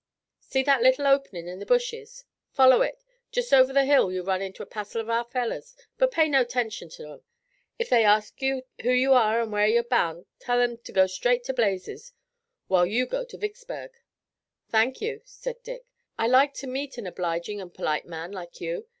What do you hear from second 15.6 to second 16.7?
Dick, "I like to